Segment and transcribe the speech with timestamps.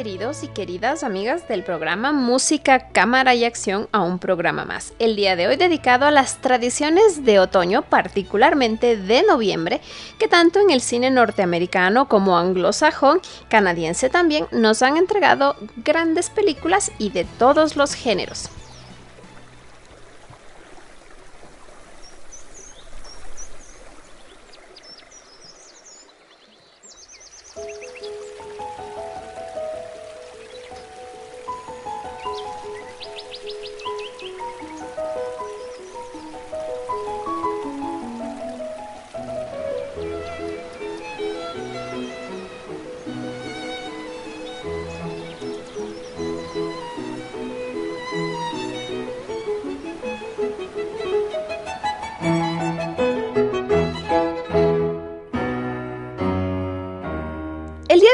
[0.00, 4.94] Queridos y queridas amigas del programa Música, Cámara y Acción a un programa más.
[4.98, 9.82] El día de hoy dedicado a las tradiciones de otoño, particularmente de noviembre,
[10.18, 16.90] que tanto en el cine norteamericano como anglosajón, canadiense también, nos han entregado grandes películas
[16.98, 18.48] y de todos los géneros.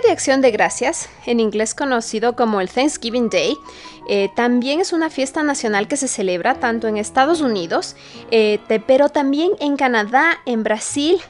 [0.04, 3.56] De Acción de Gracias, en inglés conocido como el Thanksgiving Day,
[4.08, 7.96] eh, también es una fiesta nacional que se celebra tanto en Estados Unidos,
[8.30, 11.20] eh, pero también en Canadá, en Brasil,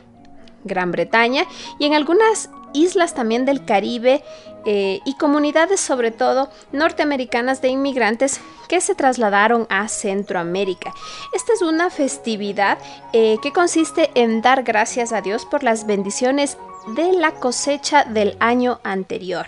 [0.65, 1.45] Gran Bretaña
[1.79, 4.23] y en algunas islas también del Caribe
[4.67, 10.93] eh, y comunidades sobre todo norteamericanas de inmigrantes que se trasladaron a Centroamérica.
[11.33, 12.79] Esta es una festividad
[13.13, 16.59] que consiste en dar gracias a Dios por las bendiciones
[16.95, 19.47] de la cosecha del año anterior.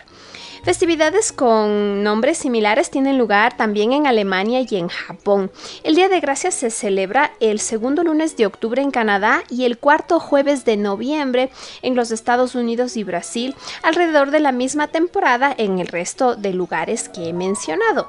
[0.65, 5.51] Festividades con nombres similares tienen lugar también en Alemania y en Japón.
[5.83, 9.79] El Día de Gracias se celebra el segundo lunes de octubre en Canadá y el
[9.79, 11.51] cuarto jueves de noviembre
[11.83, 16.53] en los Estados Unidos y Brasil, alrededor de la misma temporada en el resto de
[16.53, 18.09] lugares que he mencionado.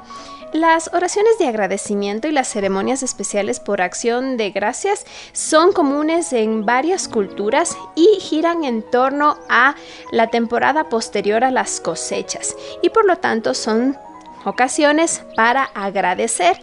[0.54, 6.66] Las oraciones de agradecimiento y las ceremonias especiales por acción de gracias son comunes en
[6.66, 9.76] varias culturas y giran en torno a
[10.12, 13.96] la temporada posterior a las cosechas y por lo tanto son
[14.44, 16.58] ocasiones para agradecer.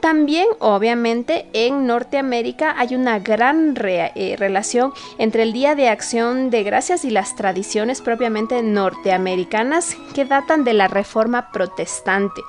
[0.00, 6.62] También, obviamente, en Norteamérica hay una gran eh, relación entre el Día de Acción de
[6.62, 12.40] Gracias y las tradiciones propiamente norteamericanas que datan de la Reforma Protestante.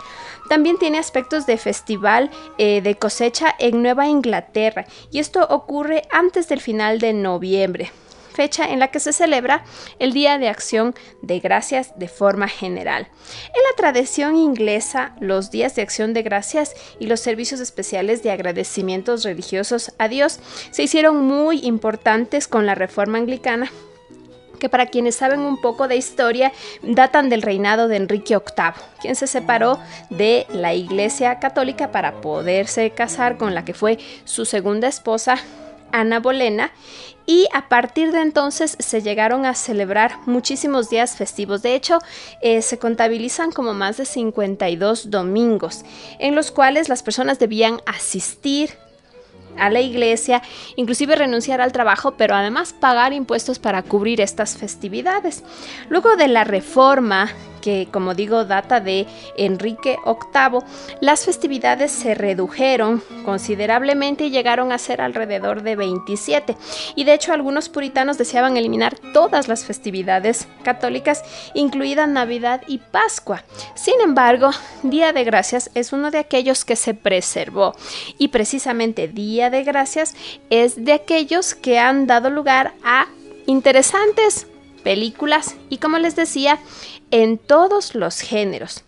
[0.52, 6.50] También tiene aspectos de festival eh, de cosecha en Nueva Inglaterra y esto ocurre antes
[6.50, 7.90] del final de noviembre
[8.34, 9.64] fecha en la que se celebra
[10.00, 13.08] el Día de Acción de Gracias de forma general.
[13.46, 18.32] En la tradición inglesa, los días de acción de gracias y los servicios especiales de
[18.32, 20.40] agradecimientos religiosos a Dios
[20.72, 23.72] se hicieron muy importantes con la reforma anglicana
[24.62, 29.16] que para quienes saben un poco de historia datan del reinado de Enrique VIII, quien
[29.16, 29.80] se separó
[30.12, 35.38] de la Iglesia Católica para poderse casar con la que fue su segunda esposa,
[35.92, 36.72] Ana Bolena,
[37.26, 41.62] y a partir de entonces se llegaron a celebrar muchísimos días festivos.
[41.62, 42.00] De hecho,
[42.42, 45.84] eh, se contabilizan como más de 52 domingos,
[46.20, 48.78] en los cuales las personas debían asistir
[49.58, 50.42] a la iglesia,
[50.76, 55.44] inclusive renunciar al trabajo, pero además pagar impuestos para cubrir estas festividades.
[55.90, 57.30] Luego de la reforma
[57.62, 60.60] que como digo data de Enrique VIII,
[61.00, 66.58] las festividades se redujeron considerablemente y llegaron a ser alrededor de 27.
[66.96, 71.24] Y de hecho algunos puritanos deseaban eliminar todas las festividades católicas,
[71.54, 73.44] incluida Navidad y Pascua.
[73.76, 74.52] Sin embargo,
[74.84, 77.76] Día de Gracias es uno de aquellos que se preservó
[78.18, 80.16] y precisamente Día de Gracias
[80.50, 83.08] es de aquellos que han dado lugar a
[83.46, 84.48] interesantes
[84.84, 86.60] películas y como les decía,
[87.12, 88.84] en todos los géneros.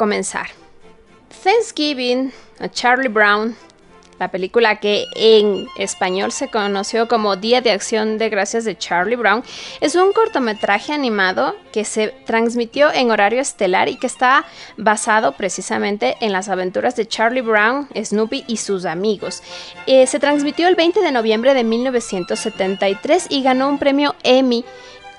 [0.00, 0.46] Comenzar.
[1.44, 2.32] Thanksgiving,
[2.72, 3.54] Charlie Brown,
[4.18, 9.16] la película que en español se conoció como Día de Acción de Gracias de Charlie
[9.16, 9.44] Brown,
[9.82, 14.46] es un cortometraje animado que se transmitió en horario estelar y que está
[14.78, 19.42] basado precisamente en las aventuras de Charlie Brown, Snoopy y sus amigos.
[19.86, 24.64] Eh, se transmitió el 20 de noviembre de 1973 y ganó un premio Emmy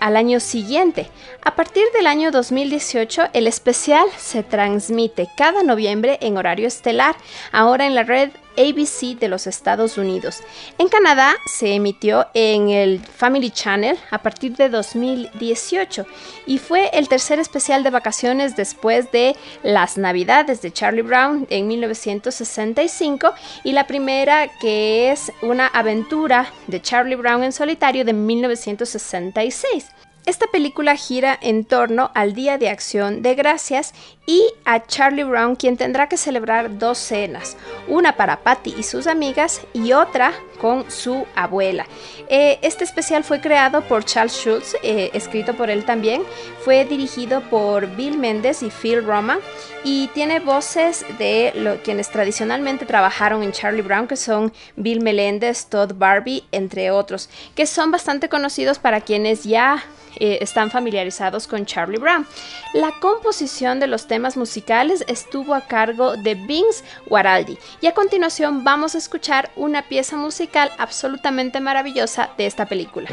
[0.01, 1.07] al año siguiente.
[1.43, 7.15] A partir del año 2018, el especial se transmite cada noviembre en horario estelar,
[7.53, 10.41] ahora en la red ABC de los Estados Unidos.
[10.77, 16.05] En Canadá se emitió en el Family Channel a partir de 2018
[16.45, 21.67] y fue el tercer especial de vacaciones después de Las Navidades de Charlie Brown en
[21.67, 23.33] 1965
[23.63, 29.91] y la primera que es una aventura de Charlie Brown en solitario de 1966.
[30.27, 33.93] Esta película gira en torno al Día de Acción de Gracias
[34.27, 37.57] y a Charlie Brown, quien tendrá que celebrar dos cenas,
[37.87, 41.87] una para Patty y sus amigas y otra con su abuela.
[42.29, 46.21] Eh, este especial fue creado por Charles Schultz, eh, escrito por él también,
[46.63, 49.39] fue dirigido por Bill Mendes y Phil Roman
[49.83, 55.93] y tiene voces de quienes tradicionalmente trabajaron en Charlie Brown, que son Bill Melendez, Todd
[55.95, 59.83] Barbie, entre otros, que son bastante conocidos para quienes ya
[60.21, 62.27] eh, están familiarizados con Charlie Brown.
[62.75, 68.63] La composición de los temas musicales estuvo a cargo de Vince Guaraldi y a continuación
[68.63, 73.09] vamos a escuchar una pieza musical absolutamente maravillosa de esta película.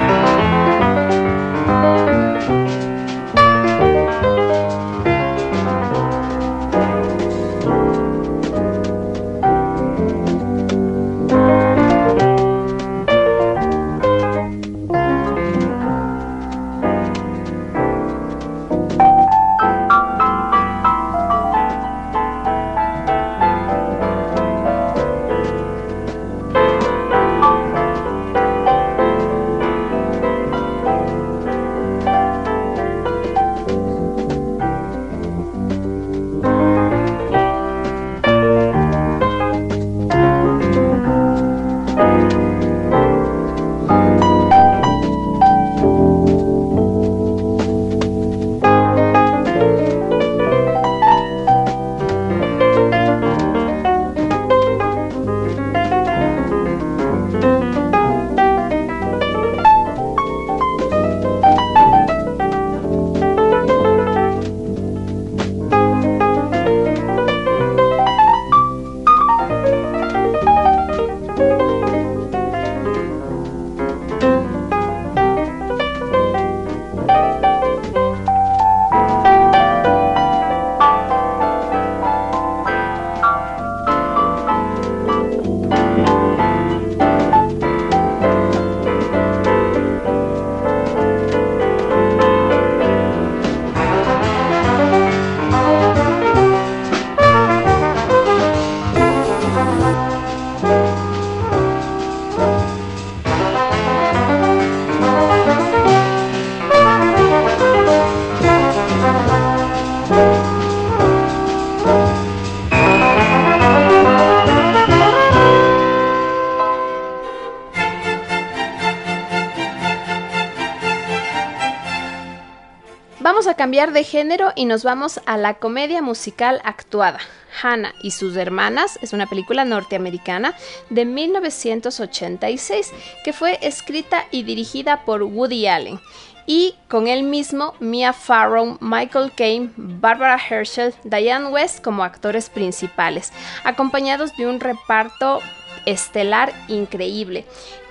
[123.68, 127.18] Cambiar de género y nos vamos a la comedia musical actuada.
[127.62, 130.54] Hannah y sus hermanas es una película norteamericana
[130.88, 132.90] de 1986
[133.24, 136.00] que fue escrita y dirigida por Woody Allen
[136.46, 143.34] y con él mismo Mia Farrow, Michael Caine, Barbara Herschel, Diane West como actores principales,
[143.64, 145.40] acompañados de un reparto
[145.88, 147.44] estelar increíble.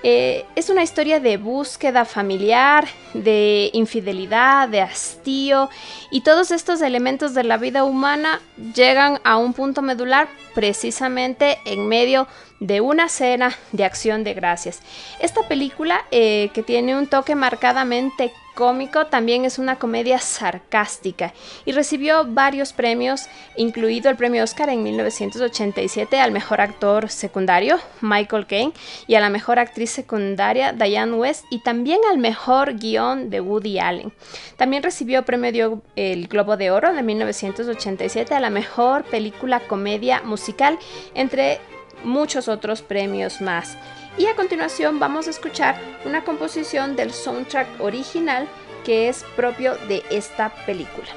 [0.04, 5.68] Eh, es una historia de búsqueda familiar, de infidelidad, de hastío
[6.12, 8.40] y todos estos elementos de la vida humana
[8.74, 12.28] llegan a un punto medular precisamente en medio
[12.60, 14.80] de una cena de acción de gracias.
[15.18, 21.32] Esta película eh, que tiene un toque marcadamente cómico, también es una comedia sarcástica
[21.64, 28.48] y recibió varios premios, incluido el premio Oscar en 1987 al mejor actor secundario, Michael
[28.48, 28.72] Caine,
[29.06, 33.78] y a la mejor actriz secundaria, Diane West, y también al mejor guion de Woody
[33.78, 34.12] Allen.
[34.56, 40.80] También recibió premio el Globo de Oro de 1987 a la mejor película comedia musical,
[41.14, 41.60] entre
[42.04, 43.76] muchos otros premios más.
[44.16, 48.48] Y a continuación vamos a escuchar una composición del soundtrack original
[48.84, 51.08] que es propio de esta película.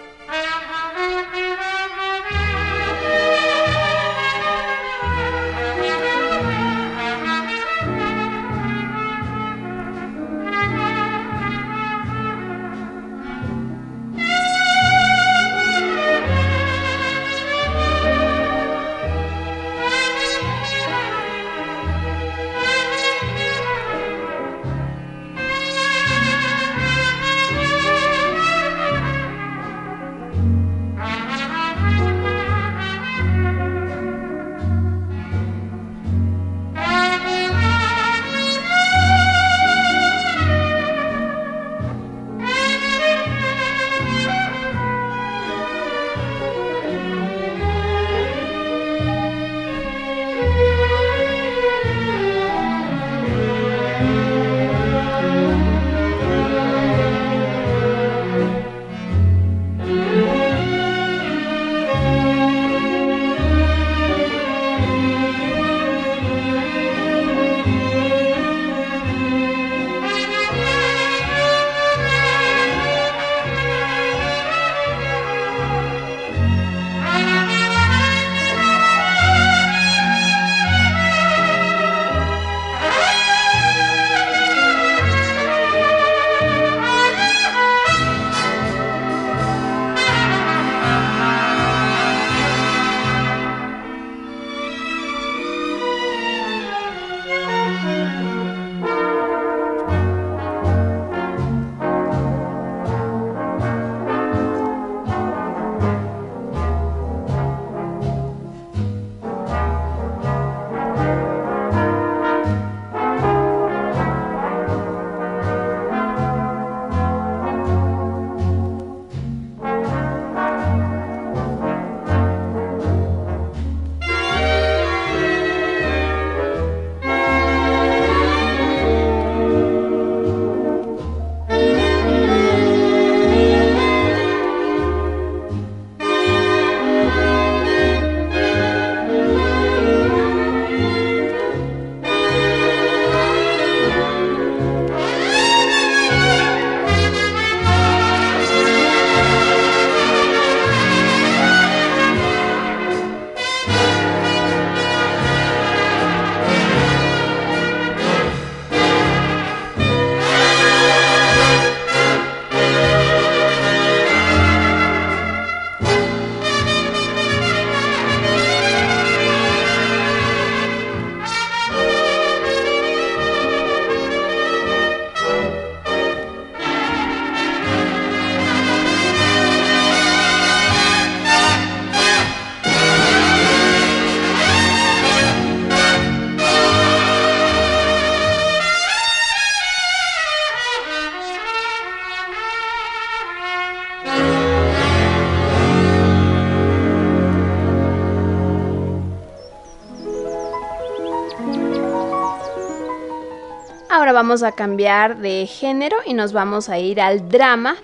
[204.22, 207.76] Vamos a cambiar de género y nos vamos a ir al drama.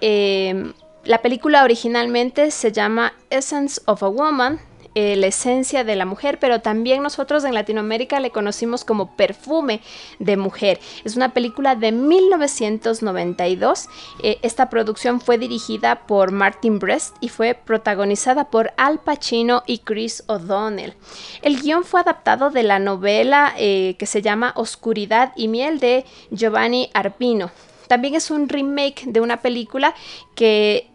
[0.00, 0.72] Em,
[1.04, 4.58] la película originalmente se llama Essence of a Woman,
[4.98, 9.82] eh, la esencia de la mujer, pero también nosotros en Latinoamérica le conocimos como Perfume
[10.20, 10.80] de Mujer.
[11.04, 13.90] Es una película de 1992.
[14.22, 19.80] Eh, esta producción fue dirigida por Martin Brest y fue protagonizada por Al Pacino y
[19.80, 20.94] Chris O'Donnell.
[21.42, 26.06] El guion fue adaptado de la novela eh, que se llama Oscuridad y Miel de
[26.30, 27.50] Giovanni Arpino.
[27.86, 29.94] También es un remake de una película
[30.34, 30.88] que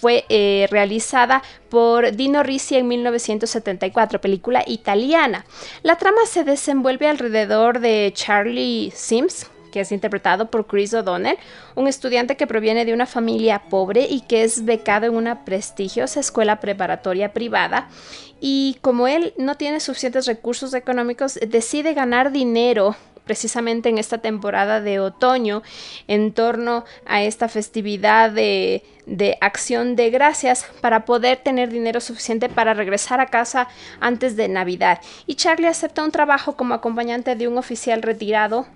[0.00, 5.44] fue eh, realizada por Dino Risi en 1974, película italiana.
[5.82, 11.36] La trama se desenvuelve alrededor de Charlie Sims, que es interpretado por Chris O'Donnell,
[11.74, 16.20] un estudiante que proviene de una familia pobre y que es becado en una prestigiosa
[16.20, 17.88] escuela preparatoria privada.
[18.40, 22.96] Y como él no tiene suficientes recursos económicos, decide ganar dinero
[23.26, 25.62] precisamente en esta temporada de otoño
[26.08, 28.82] en torno a esta festividad de,
[29.40, 33.68] acción de gracias para poder tener dinero suficiente para regresar a casa
[34.00, 35.00] antes de Navidad.
[35.26, 38.66] Y Charlie acepta un trabajo como acompañante de un oficial retirado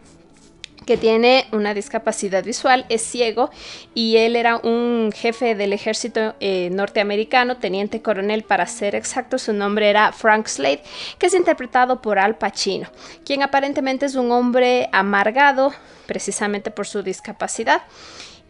[0.86, 3.50] que tiene una discapacidad visual, es ciego
[3.94, 9.52] y él era un jefe del ejército eh, norteamericano, teniente coronel para ser exacto, su
[9.52, 10.82] nombre era Frank Slade,
[11.18, 12.88] que es interpretado por Al Pacino,
[13.24, 15.72] quien aparentemente es un hombre amargado
[16.06, 17.82] precisamente por su discapacidad.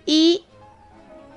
[0.06, 0.44] Y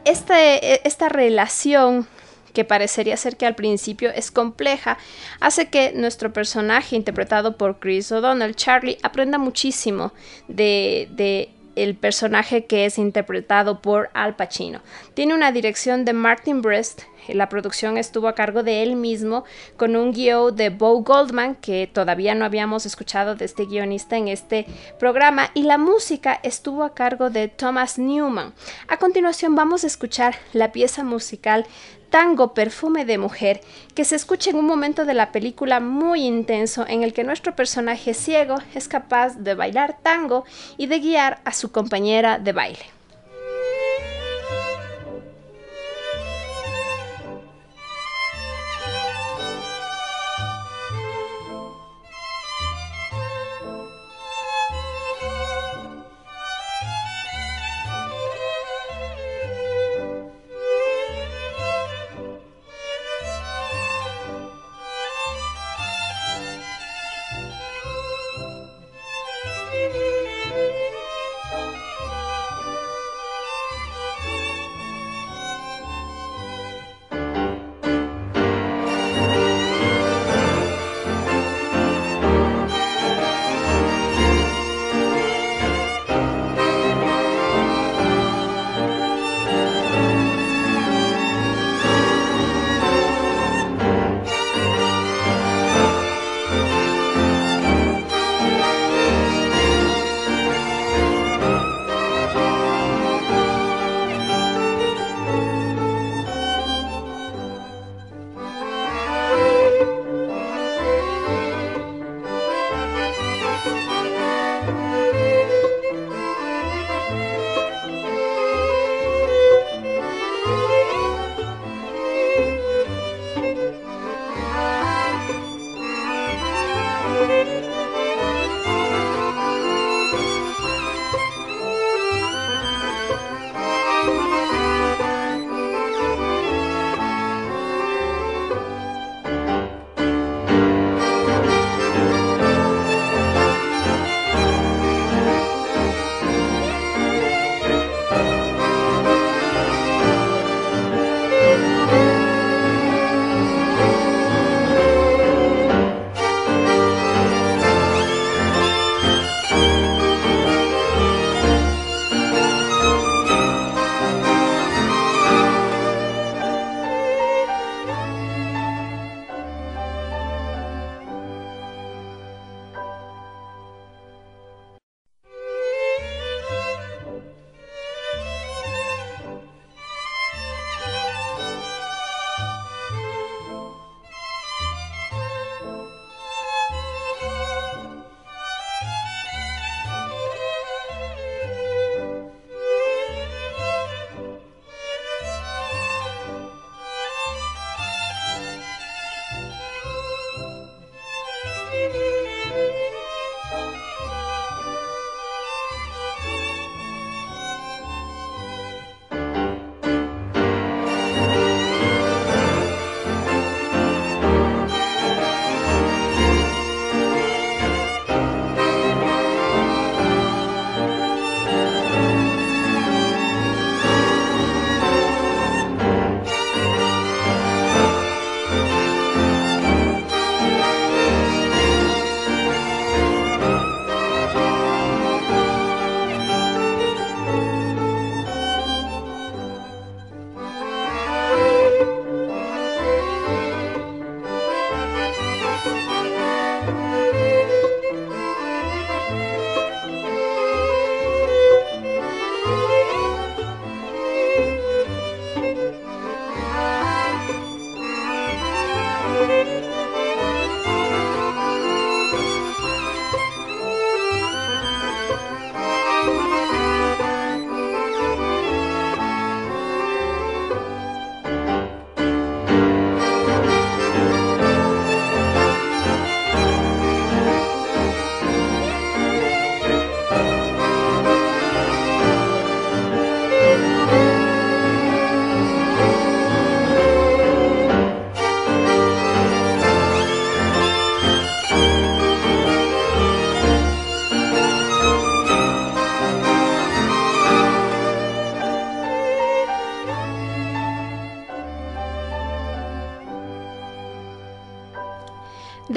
[0.06, 2.08] este, esta relación
[2.54, 4.98] que parecería ser que al principio es compleja,
[5.40, 10.14] hace que nuestro personaje, interpretado por Chris O'Donnell, Charlie, aprenda muchísimo
[10.48, 14.82] de, de el personaje que es interpretado por Al Pacino.
[15.14, 19.46] Tiene una dirección de Martin Brest, la producción estuvo a cargo de él mismo,
[19.78, 24.28] con un guion de Bo Goldman, que todavía no habíamos escuchado de este guionista en
[24.28, 24.66] este
[25.00, 28.54] programa, y la música estuvo a cargo de Thomas Newman.
[28.88, 31.66] A continuación vamos a escuchar la pieza musical
[32.14, 33.62] Tango Perfume de Mujer,
[33.96, 37.56] que se escucha en un momento de la película muy intenso en el que nuestro
[37.56, 40.46] personaje ciego es capaz de bailar tango
[40.78, 43.03] y de guiar a su compañera de baile.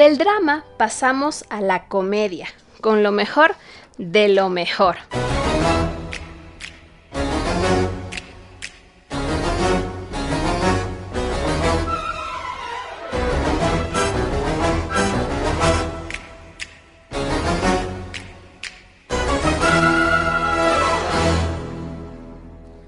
[0.06, 2.46] Del drama pasamos a la comedia,
[2.80, 3.56] con lo mejor
[3.98, 4.98] de lo mejor.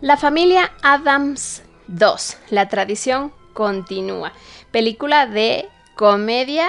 [0.00, 2.37] La familia Adams 2.
[2.50, 4.33] La tradición continúa.
[4.70, 6.68] Película de comedia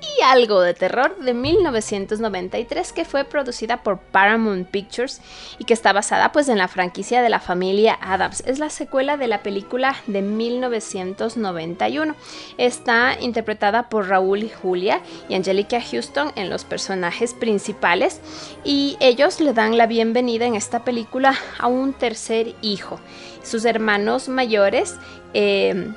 [0.00, 5.20] y algo de terror de 1993 que fue producida por Paramount Pictures
[5.58, 8.42] y que está basada pues en la franquicia de la familia Adams.
[8.46, 12.14] Es la secuela de la película de 1991.
[12.58, 18.20] Está interpretada por Raúl y Julia y Angelica Houston en los personajes principales
[18.64, 23.00] y ellos le dan la bienvenida en esta película a un tercer hijo.
[23.42, 24.96] Sus hermanos mayores
[25.34, 25.92] eh,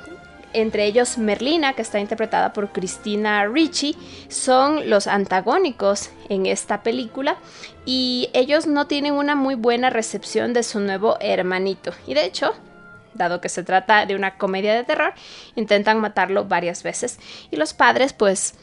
[0.52, 3.96] entre ellos Merlina, que está interpretada por Christina Ricci,
[4.28, 7.36] son los antagónicos en esta película
[7.84, 11.92] y ellos no tienen una muy buena recepción de su nuevo hermanito.
[12.06, 12.54] Y de hecho,
[13.14, 15.14] dado que se trata de una comedia de terror,
[15.56, 17.18] intentan matarlo varias veces
[17.50, 18.54] y los padres pues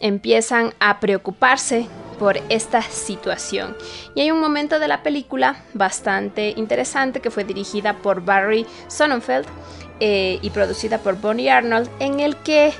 [0.00, 1.86] empiezan a preocuparse
[2.18, 3.76] por esta situación.
[4.14, 9.46] Y hay un momento de la película bastante interesante que fue dirigida por Barry Sonnenfeld
[10.00, 12.72] eh, y producida por Bonnie Arnold, en el que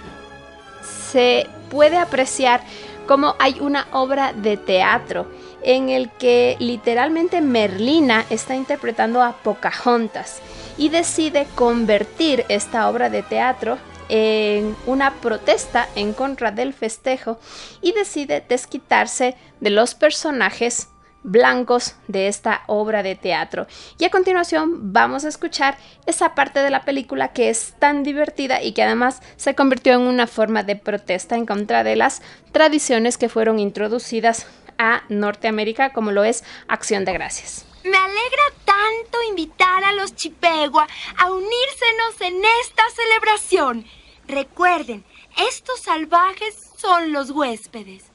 [1.13, 2.61] se puede apreciar
[3.07, 5.27] cómo hay una obra de teatro
[5.63, 10.41] en el que literalmente Merlina está interpretando a Pocahontas
[10.77, 13.79] y decide convertir esta obra de teatro
[14.09, 17.39] en una protesta en contra del festejo
[17.83, 20.89] y decide desquitarse de los personajes
[21.23, 23.67] blancos de esta obra de teatro.
[23.99, 25.77] Y a continuación vamos a escuchar
[26.07, 30.03] esa parte de la película que es tan divertida y que además se convirtió en
[30.03, 34.47] una forma de protesta en contra de las tradiciones que fueron introducidas
[34.79, 37.65] a Norteamérica como lo es Acción de Gracias.
[37.85, 43.87] Me alegra tanto invitar a los Chipegua a unírsenos en esta celebración.
[44.27, 45.05] Recuerden,
[45.49, 48.08] estos salvajes son los huéspedes.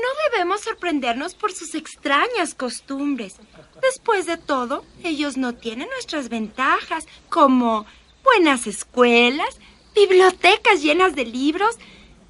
[0.00, 3.36] No debemos sorprendernos por sus extrañas costumbres.
[3.82, 7.86] Después de todo, ellos no tienen nuestras ventajas, como
[8.22, 9.58] buenas escuelas,
[9.94, 11.78] bibliotecas llenas de libros,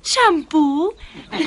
[0.03, 0.95] champú.
[1.33, 1.39] yo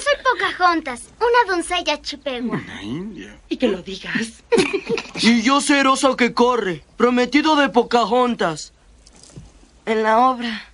[0.00, 2.58] soy Pocahontas, una doncella chipegua.
[2.58, 3.40] Una india.
[3.48, 4.44] Y que lo digas.
[5.20, 8.72] y yo soy Rosa que corre, prometido de Pocahontas.
[9.86, 10.69] En la obra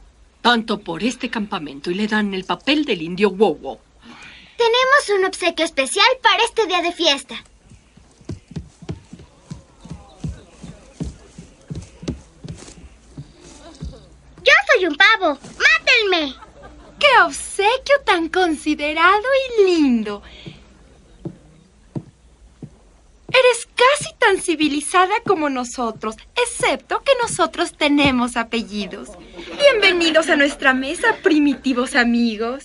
[0.46, 3.80] tanto por este campamento y le dan el papel del indio Wowo.
[4.56, 7.34] Tenemos un obsequio especial para este día de fiesta.
[14.44, 15.36] Yo soy un pavo.
[15.66, 16.36] ¡Mátenme!
[17.00, 19.26] ¡Qué obsequio tan considerado
[19.58, 20.22] y lindo!
[23.28, 29.10] Eres casi tan civilizada como nosotros, excepto que nosotros tenemos apellidos.
[29.86, 32.64] Bienvenidos a nuestra mesa, primitivos amigos.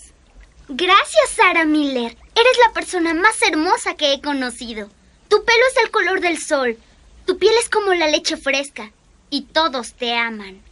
[0.67, 2.17] Gracias, Sarah Miller.
[2.33, 4.89] Eres la persona más hermosa que he conocido.
[5.29, 6.79] Tu pelo es el color del sol.
[7.27, 8.91] Tu piel es como la leche fresca.
[9.29, 10.63] Y todos te aman.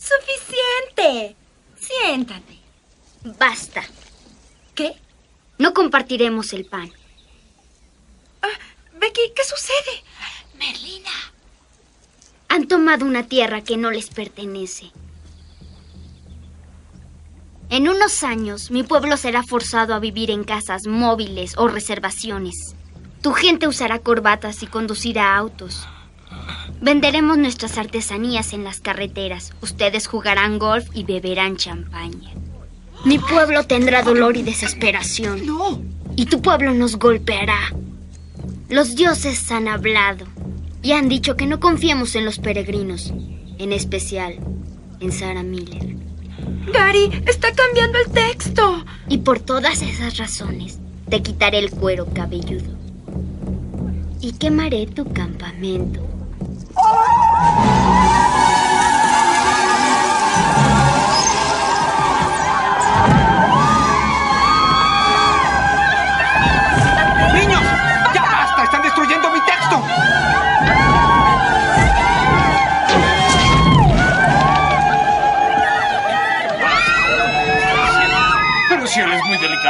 [0.00, 1.36] Suficiente.
[1.78, 2.58] Siéntate.
[3.38, 3.84] Basta.
[4.74, 4.94] ¿Qué?
[5.58, 6.90] No compartiremos el pan.
[8.40, 8.58] Ah,
[8.98, 10.02] Becky, ¿qué sucede?
[10.56, 11.10] Merlina.
[12.48, 14.90] Han tomado una tierra que no les pertenece.
[17.72, 22.76] En unos años, mi pueblo será forzado a vivir en casas móviles o reservaciones.
[23.22, 25.88] Tu gente usará corbatas y conducirá autos.
[26.82, 29.54] Venderemos nuestras artesanías en las carreteras.
[29.62, 32.32] Ustedes jugarán golf y beberán champaña.
[33.06, 35.46] Mi pueblo tendrá dolor y desesperación.
[35.46, 35.80] No.
[36.14, 37.72] Y tu pueblo nos golpeará.
[38.68, 40.26] Los dioses han hablado
[40.82, 43.14] y han dicho que no confiemos en los peregrinos,
[43.56, 44.36] en especial
[45.00, 46.11] en Sarah Miller.
[46.72, 48.84] Gary, está cambiando el texto.
[49.08, 50.78] Y por todas esas razones,
[51.08, 52.72] te quitaré el cuero cabelludo
[54.20, 56.00] y quemaré tu campamento.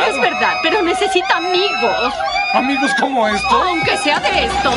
[0.09, 2.15] Es verdad, pero necesita amigos.
[2.55, 3.53] ¿Amigos como estos?
[3.53, 4.75] Aunque sea de estos.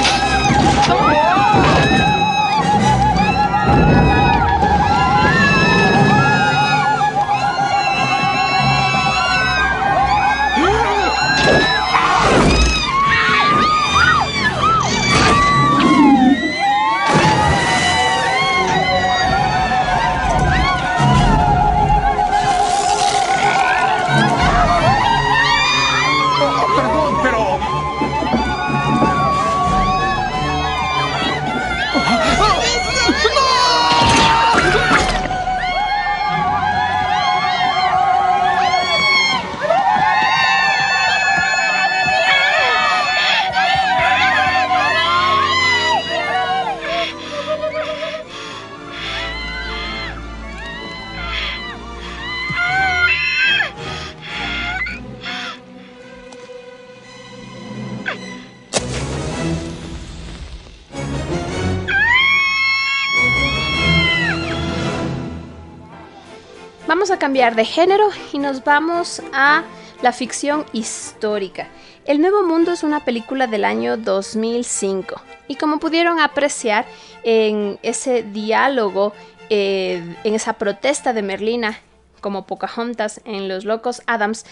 [66.95, 69.65] Vamos a cambiar de género y nos vamos a
[70.01, 71.67] la ficción histórica.
[72.05, 76.85] El Nuevo Mundo es una película del año 2005 y como pudieron apreciar
[77.23, 79.11] en ese diálogo,
[79.49, 81.79] eh, en esa protesta de Merlina
[82.21, 84.45] como Pocahontas en Los Locos Adams,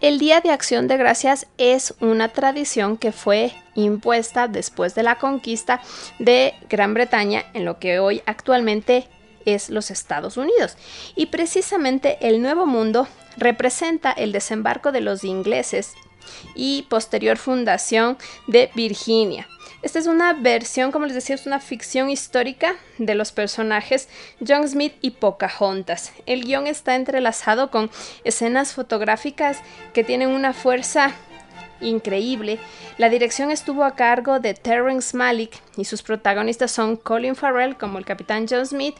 [0.00, 5.16] el Día de Acción de Gracias es una tradición que fue impuesta después de la
[5.16, 5.82] conquista
[6.20, 9.08] de Gran Bretaña en lo que hoy actualmente
[9.54, 10.76] es los Estados Unidos.
[11.16, 15.94] Y precisamente el Nuevo Mundo representa el desembarco de los ingleses
[16.54, 19.46] y posterior fundación de Virginia.
[19.80, 24.08] Esta es una versión, como les decía, es una ficción histórica de los personajes
[24.46, 26.12] John Smith y Pocahontas.
[26.26, 27.88] El guion está entrelazado con
[28.24, 29.60] escenas fotográficas
[29.92, 31.14] que tienen una fuerza
[31.80, 32.58] increíble.
[32.96, 37.98] La dirección estuvo a cargo de Terrence Malick y sus protagonistas son Colin Farrell como
[37.98, 38.96] el capitán John Smith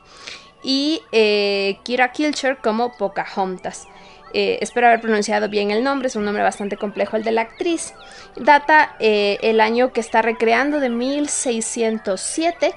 [0.62, 3.86] y eh, Kira Kilcher como Pocahontas.
[4.34, 7.42] Eh, espero haber pronunciado bien el nombre, es un nombre bastante complejo el de la
[7.42, 7.94] actriz.
[8.36, 12.74] Data eh, el año que está recreando de 1607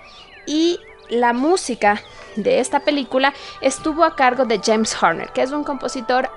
[0.48, 0.80] y
[1.12, 2.02] la música
[2.36, 6.30] de esta película estuvo a cargo de James Horner, que es un compositor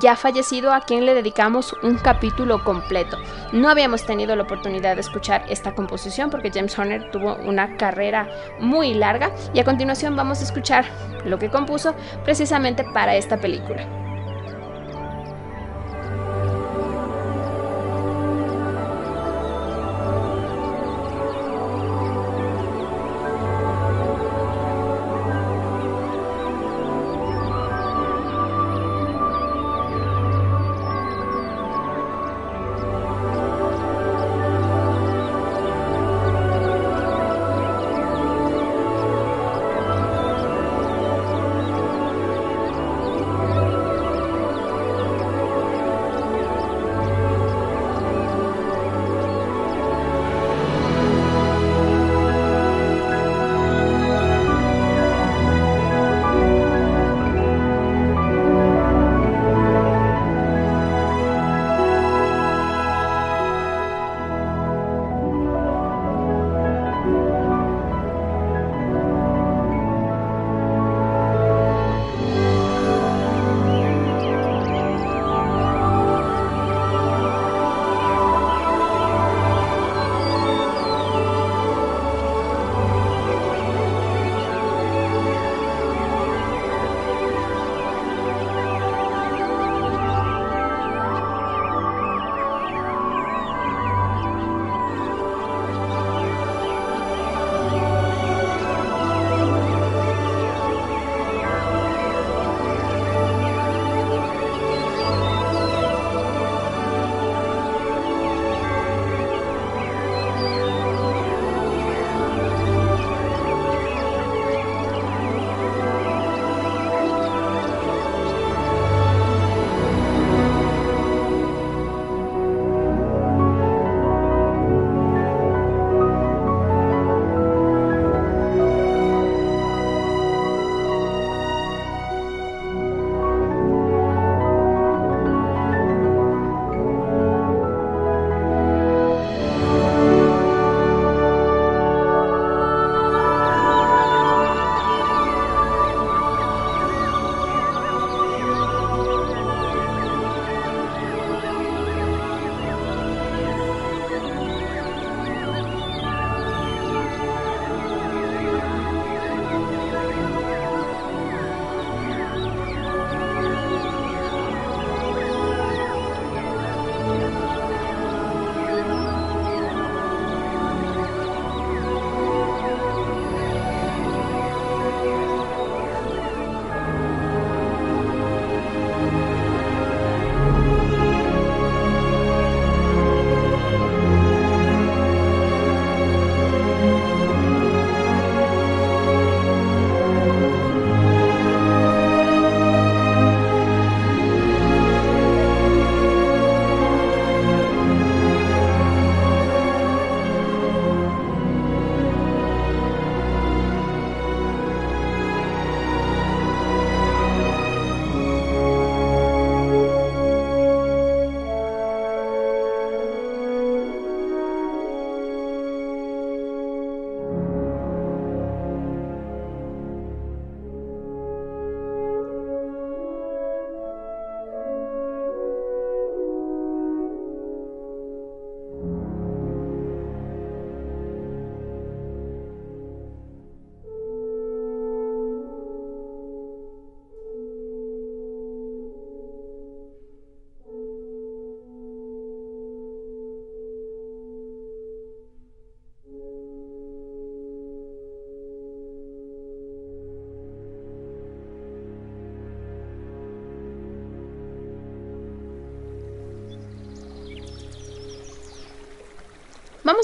[0.00, 3.18] ya fallecido a quien le dedicamos un capítulo completo.
[3.52, 8.28] No habíamos tenido la oportunidad de escuchar esta composición porque James Horner tuvo una carrera
[8.58, 10.86] muy larga y a continuación vamos a escuchar
[11.24, 14.03] lo que compuso precisamente para esta película.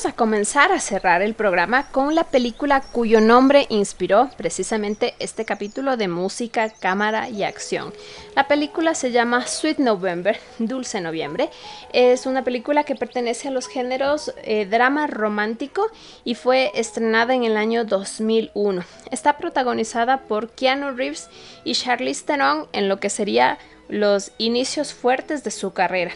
[0.01, 5.45] Vamos a comenzar a cerrar el programa con la película cuyo nombre inspiró precisamente este
[5.45, 7.93] capítulo de música, cámara y acción.
[8.35, 11.51] La película se llama Sweet November, Dulce Noviembre.
[11.93, 15.87] Es una película que pertenece a los géneros eh, drama romántico
[16.25, 18.83] y fue estrenada en el año 2001.
[19.11, 21.29] Está protagonizada por Keanu Reeves
[21.63, 23.59] y Charlize Theron en lo que sería
[23.91, 26.13] los inicios fuertes de su carrera.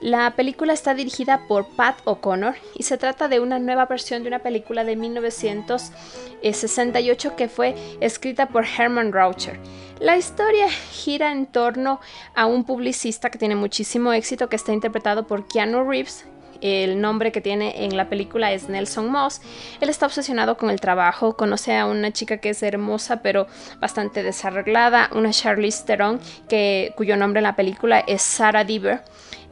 [0.00, 4.28] La película está dirigida por Pat O'Connor y se trata de una nueva versión de
[4.28, 9.60] una película de 1968 que fue escrita por Herman Raucher.
[10.00, 12.00] La historia gira en torno
[12.34, 16.24] a un publicista que tiene muchísimo éxito que está interpretado por Keanu Reeves,
[16.60, 19.40] el nombre que tiene en la película es Nelson Moss.
[19.80, 23.46] Él está obsesionado con el trabajo, conoce a una chica que es hermosa pero
[23.80, 29.02] bastante desarreglada, una Charlize Theron que, cuyo nombre en la película es Sarah Deaver.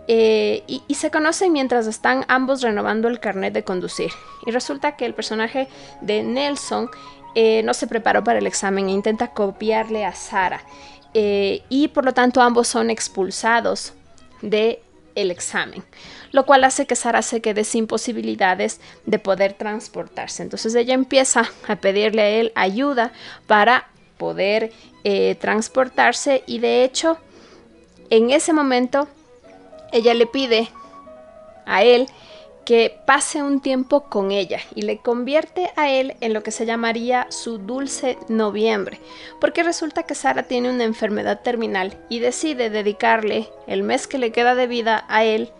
[0.08, 4.12] Eh, y, se conocen mientras están ambos renovando el carnet de conducir.
[4.46, 5.68] Y resulta que el personaje
[6.00, 6.88] de Nelson
[7.34, 10.62] eh, no se preparó para el examen e intenta copiarle a Sarah.
[11.12, 13.94] Eh, y por lo tanto ambos son expulsados
[14.42, 14.82] de
[15.14, 15.82] el examen,
[16.36, 20.42] lo cual hace que Sara se quede sin posibilidades de poder transportarse.
[20.42, 23.10] Entonces ella empieza a pedirle a él ayuda
[23.46, 24.70] para poder
[25.02, 27.16] eh, transportarse y de hecho
[28.10, 29.08] en ese momento
[29.92, 30.68] ella le pide
[31.64, 32.06] a él
[32.66, 36.66] que pase un tiempo con ella y le convierte a él en lo que se
[36.66, 39.00] llamaría su dulce noviembre,
[39.40, 44.32] porque resulta que Sara tiene una enfermedad terminal y decide dedicarle el mes que le
[44.32, 45.52] queda de vida a él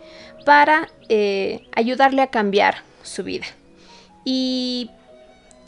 [0.47, 3.45] para eh, ayudarle a cambiar su vida.
[4.23, 4.89] Y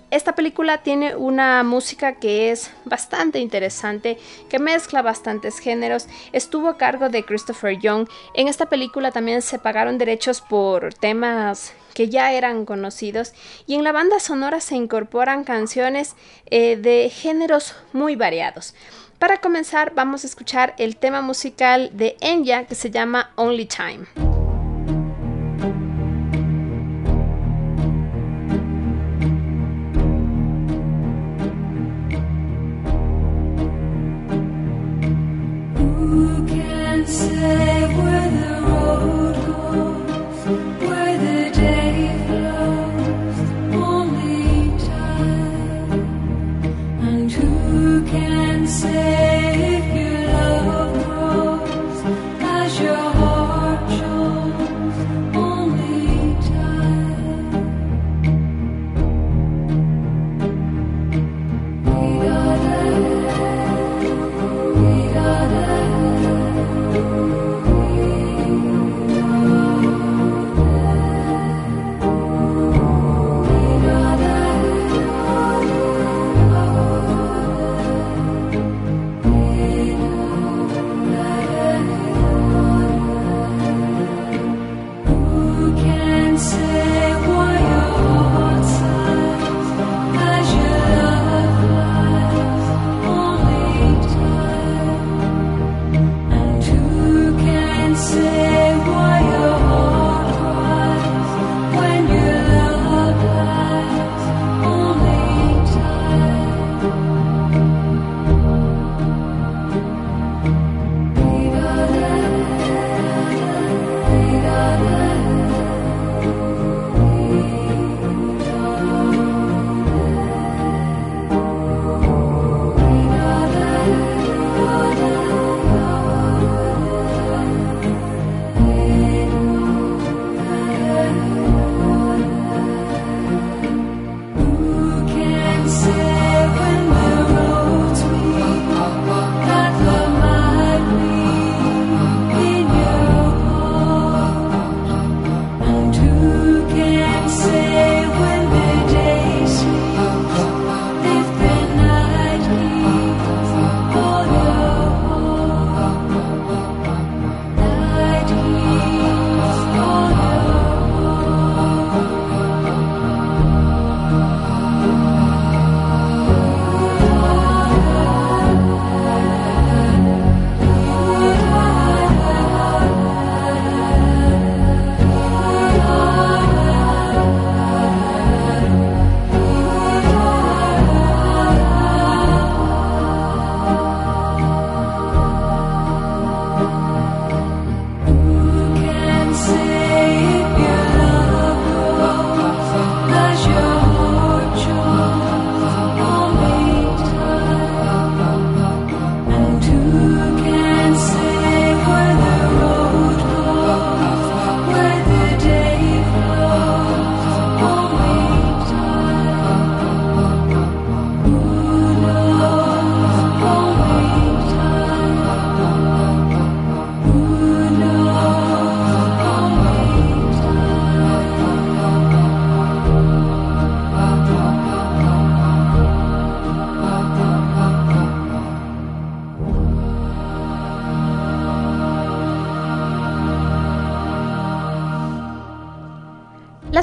[0.10, 4.18] esta película tiene una música que es bastante interesante,
[4.48, 6.08] que mezcla bastantes géneros.
[6.32, 8.08] Estuvo a cargo de Christopher Young.
[8.34, 13.34] En esta película también se pagaron derechos por temas que ya eran conocidos
[13.68, 16.16] y en la banda sonora se incorporan canciones
[16.46, 18.76] eh, de géneros muy variados.
[19.18, 24.29] Para comenzar vamos a escuchar el tema musical de Enya que se llama Only Time.
[25.60, 25.89] Thank you.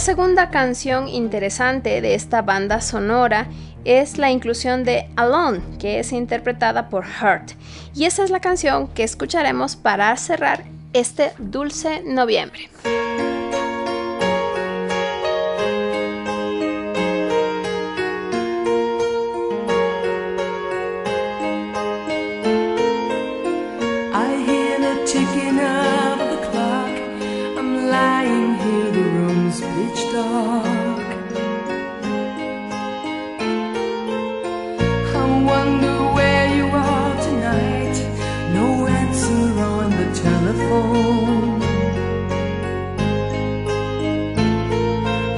[0.07, 3.49] Segunda canción interesante de esta banda sonora
[3.85, 7.51] es la inclusión de Alone, que es interpretada por Hurt.
[7.93, 12.71] Y esa es la canción que escucharemos para cerrar este dulce noviembre.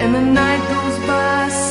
[0.09, 1.68] and the night goes by.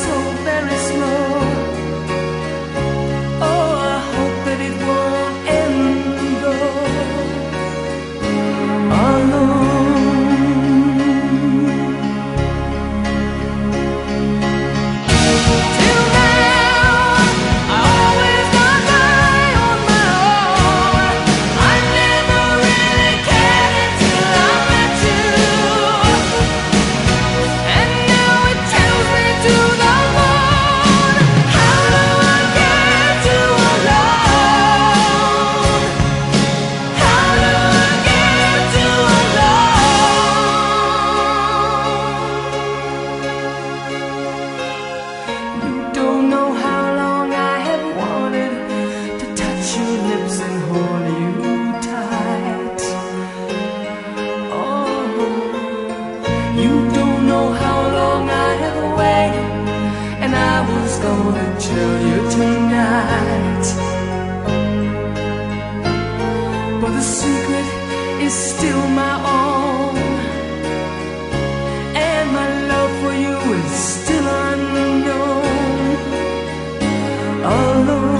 [77.57, 78.16] all around.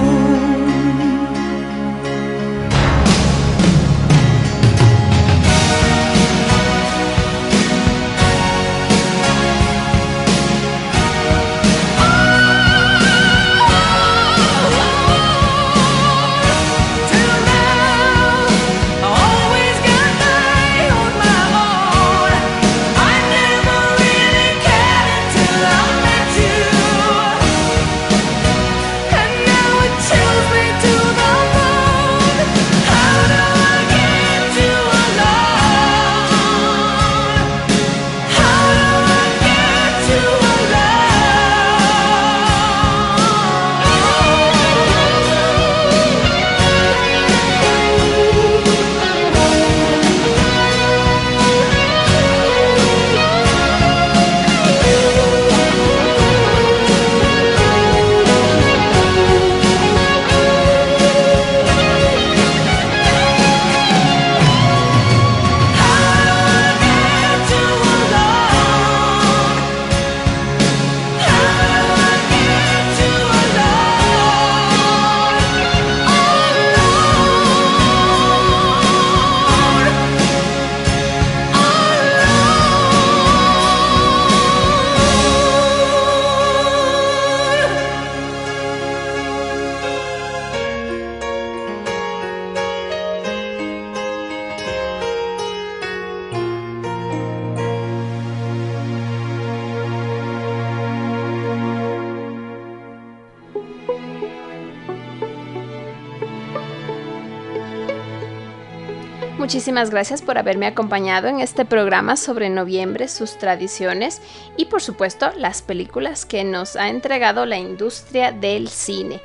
[109.48, 114.20] Muchísimas gracias por haberme acompañado en este programa sobre noviembre, sus tradiciones
[114.58, 119.22] y por supuesto las películas que nos ha entregado la industria del cine.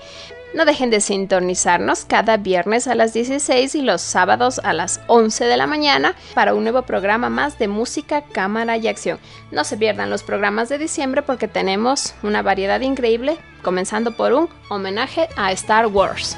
[0.53, 5.43] No dejen de sintonizarnos cada viernes a las 16 y los sábados a las 11
[5.43, 9.19] de la mañana para un nuevo programa más de música, cámara y acción.
[9.51, 14.47] No se pierdan los programas de diciembre porque tenemos una variedad increíble, comenzando por un
[14.69, 16.37] homenaje a Star Wars.